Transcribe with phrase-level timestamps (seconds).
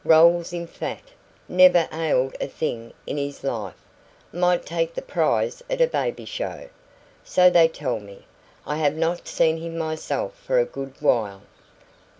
[0.03, 1.03] Rolls in fat
[1.47, 3.83] never ailed a thing in his life
[4.33, 6.69] might take the prize at a baby show.
[7.23, 8.25] So they tell me.
[8.65, 11.43] I have not seen him myself for a good while."